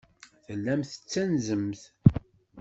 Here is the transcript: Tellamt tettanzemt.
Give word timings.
Tellamt 0.45 0.89
tettanzemt. 0.91 1.81